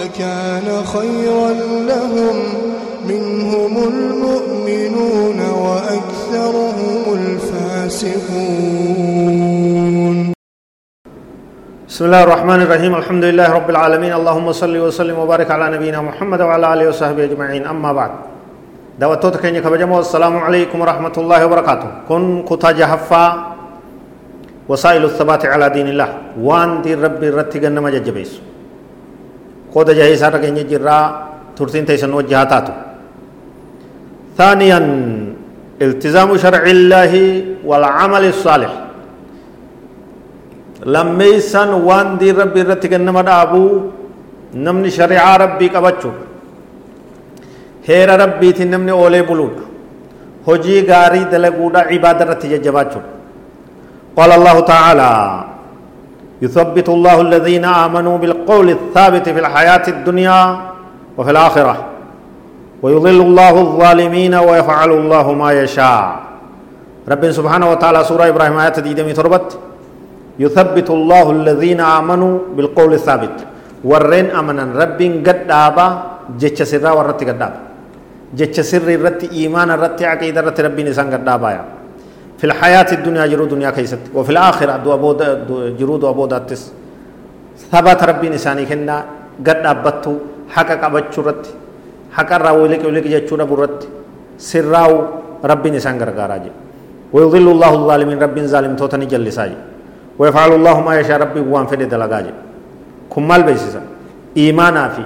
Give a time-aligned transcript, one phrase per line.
[0.00, 1.50] لكان خيرا
[1.90, 2.36] لهم
[3.08, 8.24] منهم المؤمنون وأكثرهم الفاسقون.
[11.88, 12.94] بسم الله الرحمن الرحيم.
[12.94, 14.12] الحمد لله رب العالمين.
[14.12, 17.66] اللهم صل وسلم وبارك على نبينا محمد وعلى آله وصحبه أجمعين.
[17.66, 18.10] أما بعد.
[18.98, 20.00] دعوتوت كيني كبجمو.
[20.00, 21.88] السلام عليكم ورحمة الله وبركاته.
[22.08, 23.54] كن كتا جهفا.
[24.68, 26.08] وسائل الثبات على دين الله.
[26.40, 27.58] وان دي ربي رتي
[29.73, 30.97] غنما ججبيس قود جهي سارة كيني جرا
[31.55, 32.73] ترتين تيسن وجهاتاتو
[34.37, 34.79] ثانيا
[35.81, 37.13] التزام شرع الله
[37.69, 38.73] والعمل الصالح
[40.93, 43.91] lammeeysan waan diin rabbii irratti kennama dhaabuu
[44.65, 46.13] namni shari'aa rabbii qabachuu
[47.87, 49.63] heera rabbiitiin namni oolee buluudha
[50.47, 53.19] hojii gaarii dalaguudha cibaada irratti jajjabaachuudha
[54.17, 55.11] قال الله تعالى
[56.42, 60.40] يثبت الله الذين آمنوا بالقول الثابت في الحياة الدنيا
[61.18, 61.74] وفي الآخرة.
[62.82, 66.20] ويضل الله الظالمين ويفعل الله ما يشاء.
[67.08, 69.58] رب سبحانه وتعالى سورة إبراهيم آيات دي دمي تربت
[70.38, 73.36] يثبت الله الذين آمنوا بالقول الثابت.
[75.48, 75.86] دابا
[76.40, 77.60] جتش سرا ورت قد دابا
[78.38, 81.48] جتش سر رت إيمان رت عقيدة رت ربي نسان قد دابا
[82.44, 85.10] في الحياة الدنيا جرود دنيا كيست وفي الآخرة دو أبو
[85.80, 86.62] جرود أبو داتس
[87.72, 88.96] ثبت ربي نساني كنا
[89.46, 90.12] قد دابتو
[90.54, 91.44] حقا قبتشو رت
[92.16, 93.80] حقا راولك ولك جتشو رت
[94.48, 94.92] سراو
[95.50, 96.36] ربي نسان قرقارا
[97.14, 99.56] ويضل الله الظالمين ربي ظالم توتني جلساجي.
[100.20, 102.32] ويفعل الله ما يشاء ربي وان فدي دلغا جي
[103.12, 103.82] كم مال بيسيسا.
[104.36, 105.04] إيمانا في.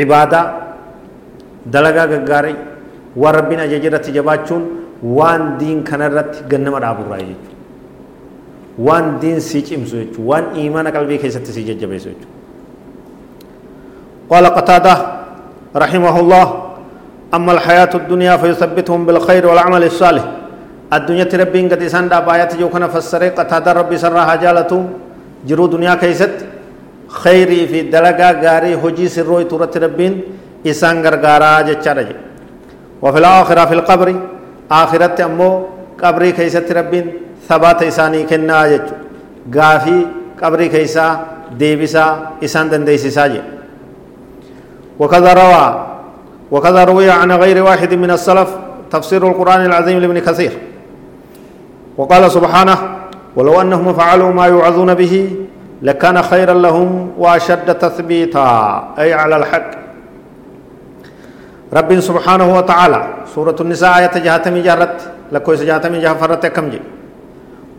[0.00, 0.40] عبادة.
[1.74, 2.54] دلغا غغاري
[3.20, 4.06] وربنا ججرت
[5.02, 7.34] جباچون وان دين كنرت غنما دابو راي
[8.78, 12.22] وان دين سيچمسو يچ وان ايمان قلبي كيست سي ججبيسو يچ
[14.30, 14.96] قال قتاده
[15.76, 16.46] رحمه الله
[17.34, 20.24] اما الحياة الدنيا فيثبتهم بالخير والعمل الصالح
[20.92, 24.80] الدنيا ربين قد إسان دابايات جو كنا فسره قتادة ربي سرها جالتو
[25.48, 26.34] جرو دنيا كيست
[27.08, 30.20] خيري في دلقا غاري هجي سروي تورت ربين
[30.66, 32.08] إسان غرغارا جچارج
[33.02, 34.08] وفي الآخرة في القبر
[34.70, 35.66] آخرت أمو
[36.02, 37.12] قبري كيست ربين
[37.48, 38.86] ثبات إساني كنا جچ
[39.54, 39.98] غافي
[40.42, 41.06] قبري كيسا
[41.58, 42.06] ديبسا
[42.44, 43.42] إسان دنديسيسا جي
[44.98, 45.86] وكذا روى
[46.50, 48.50] وكذا روي عن غير واحد من السلف
[48.90, 50.52] تفسير القرآن العظيم لابن كثير
[51.96, 52.78] وقال سبحانه
[53.36, 55.30] ولو أنهم فعلوا ما يوعظون به
[55.82, 58.48] لكان خيرا لهم وأشد تثبيتا
[58.98, 59.70] أي على الحق
[61.72, 63.00] رب سبحانه وتعالى.
[63.34, 64.96] سورة النساء آية جهتمي جهرت
[65.32, 66.80] لكويس جهتمي جهفرت كم جي.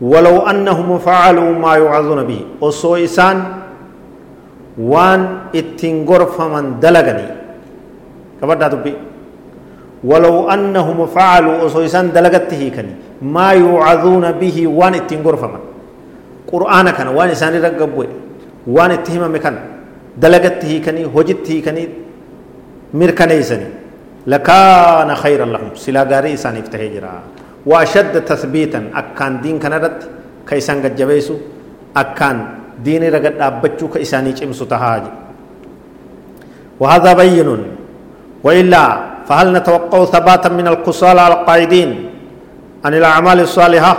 [0.00, 2.40] ولو أنهم فعلوا ما يوعظون به.
[2.60, 3.36] وصو إسان
[4.78, 5.20] وان
[5.54, 7.28] اتنغر فمن دلغني.
[8.42, 8.94] كبدا تبي
[10.04, 13.22] ولو أنهم فعلوا وصو إسان دلغته كني.
[13.22, 15.62] ما يوعظون به وان اتنغر فمن.
[16.52, 18.04] قرآن كان وان إسان رقبوا
[18.66, 19.56] وان اتهم مكان
[20.18, 21.84] دلغته كني هجته كني
[22.94, 23.68] مركنيسني
[24.26, 25.74] لكان خيرا لهم.
[25.74, 27.14] سلا غاري إسان افتحي جرا.
[27.66, 28.90] وأشد تثبيتا.
[28.94, 29.98] أكان دين كانت
[30.48, 31.34] كيسان جبيسو.
[31.96, 32.36] أكان
[32.84, 33.86] دين رقد أبتشو.
[33.88, 35.02] كإساني چمسو تهاج
[36.80, 37.48] وهذا بين.
[38.44, 38.84] وإلا
[39.26, 41.90] فهل نتوقع ثباتا من القصال على القائدين
[42.84, 43.94] عن الأعمال الصالحة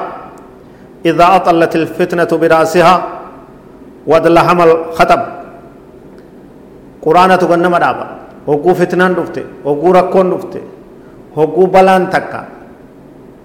[1.05, 2.95] إذا أطلت الفتنة برأسها
[4.07, 5.21] ودلهم الخطب.
[7.01, 8.07] قرآن تغنم دابا
[8.47, 10.59] hogguu fitnaan dhufte hogguu rakkoon dhufte
[11.35, 12.43] hogguu balaan takka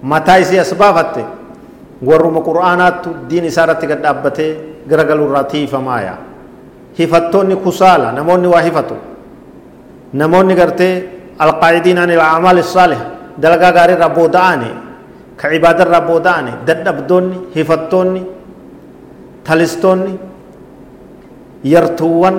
[0.01, 1.23] mataa isii as baafatte
[2.07, 4.51] warruma qur'aanaattu diin isaa irratti gad dhaabbatee
[4.89, 6.13] garagalu irraa tiifamaaya
[6.97, 8.95] hifattoonni kusaala namoonni waa hifatu.
[10.13, 10.93] Namoonni gartee
[11.39, 13.01] alqaa'idiin an ilacmaal isaalih
[13.41, 14.69] dalagaa gaarii irraa booda'ane
[15.39, 18.21] ka cibaada irraa booda'ane dadhabdoonni hifattoonni
[19.47, 20.13] talistoonni
[21.73, 22.35] yartuuwwan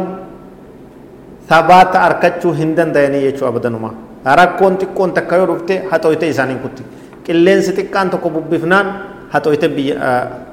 [1.48, 3.90] thabaata arkachuu hin dandayanii jechuu abadanuma
[4.40, 6.82] rakkoon xiqqoon takka yoo dhufte haxooyte isaaniin kutti
[7.26, 8.86] qilleensi xiqqaan tokko bubbifnaan
[9.34, 9.68] haxooyte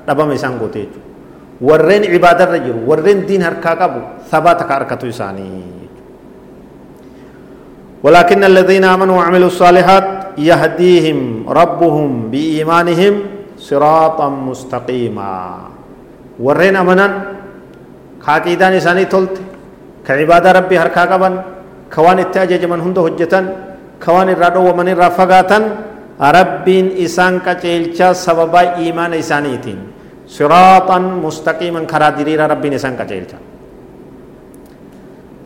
[0.07, 1.07] dhabama isaan goote jechuudha
[1.69, 3.99] warreen cibaadarra jiru warreen diin harkaa qabu
[4.31, 5.81] thabaata ka harkatu isaanii
[8.03, 13.13] ولكن الذين آمنوا وعملوا الصالحات يهديهم ربهم بإيمانهم
[13.61, 15.33] صراطا مستقيما
[16.41, 17.07] ورين أمنا
[18.25, 19.35] كاكيدان إساني تلت
[20.07, 21.33] كعبادة ربي هركا قبن
[21.93, 23.39] كوان التاجج من هندو هجتا
[24.03, 25.59] كوان الرادو ومن الرافقاتا
[26.37, 29.79] ربين إسان كجيلشا سببا إيمان إسانيتين
[30.37, 33.39] صراطا مستقيما كرا ديريرا ربين إسان كجيلشا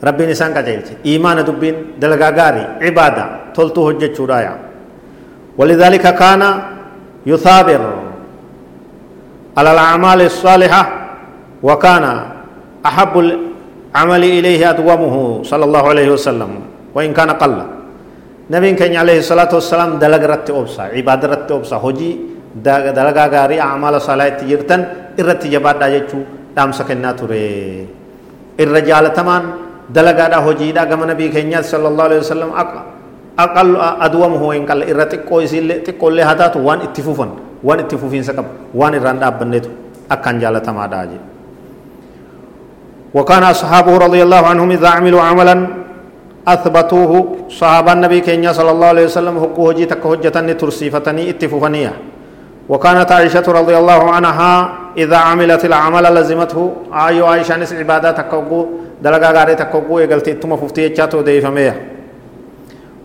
[0.07, 3.25] ربين إسان كجيلشا إيمان دبين دلغا غاري عبادة
[3.55, 4.53] تلتو هجت شرايا
[5.59, 6.41] ولذلك كان
[7.31, 7.81] يثابر
[9.57, 10.83] على الأعمال الصالحة
[11.63, 12.05] وكان
[12.85, 13.13] أحب
[13.95, 15.15] العمل إليه أدومه
[15.47, 16.51] صلى الله عليه وسلم
[16.91, 17.55] وإن كان قل.
[18.51, 22.11] نبي كان عليه الصلاة والسلام دلق رت أبصى عبادة رت أبصى هجي
[22.59, 24.81] دلق غاري أعمال صلاة تجرتن
[25.15, 26.19] إرت جباد داجتشو
[26.59, 27.47] دام سكننا تري
[28.59, 29.43] الرجال تمان
[29.95, 32.49] دلق دا هجي دا كما نبي كان صلى الله عليه وسلم
[33.39, 37.29] أقل أدومه وإن قل إرت قوي سيل تقول له هذا وان اتفوفن
[37.63, 39.71] وان اتفوفين سكب وان الرند أبنته
[40.11, 41.34] أكان جالتما داجي.
[43.15, 45.55] وكان أصحابه رضي الله عنهم إذا عملوا عملا
[46.47, 47.11] أثبتوه.
[47.49, 51.93] صحابة النبي كينيا صلى الله عليه وسلم حقوه جي تكهجتني ترسيفتني اتفوفنيا
[52.69, 54.51] وكانت عائشة رضي الله عنها
[54.97, 56.59] إذا عملت العمل لزمته.
[56.93, 58.59] آيو عائشة نس عبادة تكوكو
[59.03, 61.39] دلقا غاري تكوكو يقلت اتما ففتي اتشاتو دي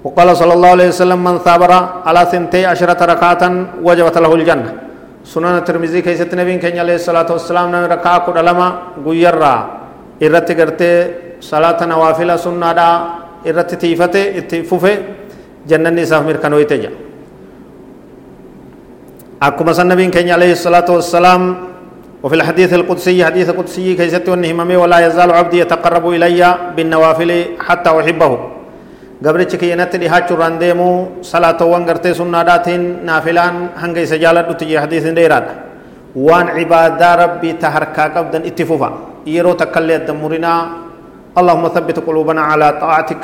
[0.04, 1.72] وقال صلى الله عليه وسلم من ثابر
[2.08, 3.42] على ثنتي عشرة ركعة
[3.86, 4.72] وجبت له الجنة.
[5.24, 8.66] سنن الترمذي كيست نبي كينيا عليه الصلاة والسلام نمي ركعة كود لما
[9.06, 9.79] غيرا.
[10.20, 10.96] Irratti gartee
[11.40, 12.88] salaata nawaafila sunnaadha
[13.44, 14.92] irratti tiifate itti fufe
[15.66, 16.98] jannanni isaaf mirkanooyte jedha
[19.40, 21.70] akkuma san nabiin keenya alayhi salaatu wassalaam
[22.20, 26.44] وفي الحديث القدسي حديث قدسي كيست ونهممي ولا يزال عبدي يتقرب إلي
[26.76, 28.32] بالنوافل حتى أحبه.
[29.24, 35.44] قبرتش كي ينت لهاتش رانديمو صلاة وانغرتي سنة داتين نافلان هنگي سجالة تجي حديث ديران
[36.12, 38.90] وان عبادة ربي تحركا قبدا اتفوفا.
[39.26, 40.52] يرو تكلي الدمرنا
[41.38, 43.22] اللهم ثبت قلوبنا على طاعتك.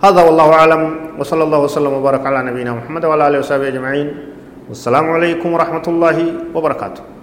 [0.00, 0.82] هذا والله أعلم.
[1.18, 4.08] وصلى الله وسلم وبارك على نبينا محمد وعلى آله وصحبه أجمعين.
[4.68, 6.16] والسلام عليكم ورحمة الله
[6.54, 7.19] وبركاته.